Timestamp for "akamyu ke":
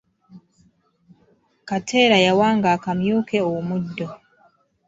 2.75-3.37